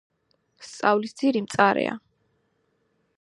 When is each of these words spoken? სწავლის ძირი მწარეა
სწავლის 0.69 1.13
ძირი 1.21 1.45
მწარეა 1.47 1.95